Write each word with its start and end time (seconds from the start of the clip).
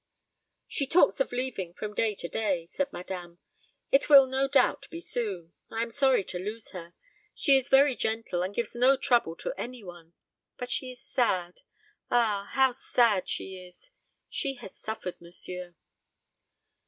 "She 0.67 0.87
talks 0.87 1.19
of 1.19 1.31
leaving 1.31 1.75
from 1.75 1.93
day 1.93 2.15
to 2.15 2.27
day," 2.27 2.65
said 2.71 2.91
madame; 2.91 3.37
"it 3.91 4.09
will 4.09 4.25
no 4.25 4.47
doubt 4.47 4.87
be 4.89 4.99
soon. 4.99 5.53
I 5.69 5.83
am 5.83 5.91
sorry 5.91 6.23
to 6.23 6.39
lose 6.39 6.71
her. 6.71 6.95
She 7.35 7.55
is 7.59 7.69
very 7.69 7.95
gentle, 7.95 8.41
and 8.41 8.55
gives 8.55 8.73
no 8.73 8.97
trouble 8.97 9.35
to 9.35 9.53
any 9.59 9.83
one. 9.83 10.13
But 10.57 10.71
she 10.71 10.89
is 10.89 10.99
sad 11.05 11.61
ah, 12.09 12.49
how 12.53 12.71
sad 12.71 13.29
she 13.29 13.63
is! 13.63 13.91
She 14.27 14.55
has 14.55 14.75
suffered, 14.75 15.21
monsieur." 15.21 15.75